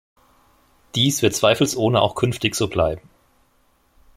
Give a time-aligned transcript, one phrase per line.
[0.95, 3.07] Dies wird zweifelsohne auch künftig so bleiben.